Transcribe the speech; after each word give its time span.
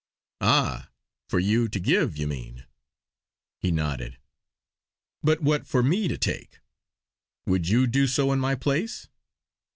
"Ah, 0.39 0.89
for 1.29 1.37
you 1.37 1.67
to 1.69 1.79
give 1.79 2.17
you 2.17 2.25
mean?" 2.25 2.65
He 3.59 3.69
nodded. 3.69 4.17
"But 5.21 5.41
what 5.43 5.67
for 5.67 5.83
me 5.83 6.07
to 6.07 6.17
take? 6.17 6.57
Would 7.45 7.69
you 7.69 7.85
do 7.85 8.07
so 8.07 8.31
in 8.33 8.39
my 8.39 8.55
place?" 8.55 9.07